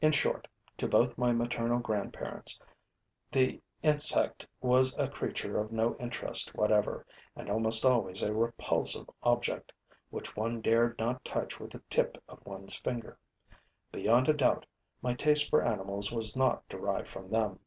[0.00, 0.46] In short,
[0.76, 2.60] to both my maternal grandparents,
[3.32, 9.72] the insect was a creature of no interest whatever and almost always a repulsive object,
[10.10, 13.18] which one dared not touch with the tip of one's finger.
[13.90, 14.64] Beyond a doubt,
[15.02, 17.58] my taste for animals was not derived from them.